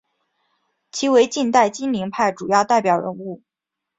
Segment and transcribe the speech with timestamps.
[0.91, 3.43] 其为近代金陵派主要代表人物。